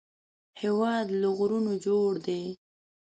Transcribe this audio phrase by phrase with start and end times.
[0.61, 2.43] هېواد له غرونو جوړ دی